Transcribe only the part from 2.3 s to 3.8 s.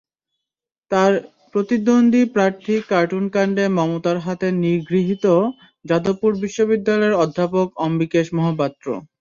প্রার্থী কার্টুন-কাণ্ডে